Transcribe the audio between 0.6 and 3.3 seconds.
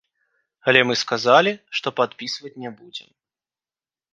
Але мы сказалі, што падпісваць не будзем.